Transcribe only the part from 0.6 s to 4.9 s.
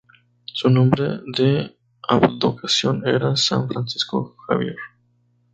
nombre de advocación era "San Francisco Javier".